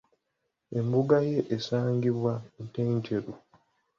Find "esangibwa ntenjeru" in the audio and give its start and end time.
1.55-3.31